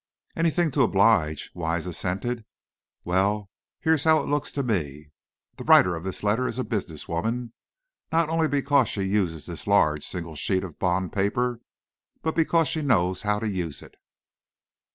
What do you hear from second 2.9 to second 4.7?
"Well, here's how it looks to